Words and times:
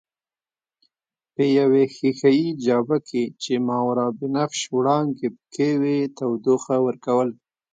په 1.33 1.43
یوې 1.57 1.83
ښیښه 1.95 2.29
یي 2.39 2.49
جابه 2.65 2.97
کې 3.07 3.23
چې 3.41 3.53
ماورابنفش 3.67 4.61
وړانګې 4.75 5.27
پکښې 5.35 5.71
وې 5.81 5.97
تودوخه 6.17 6.75
ورکول. 6.85 7.29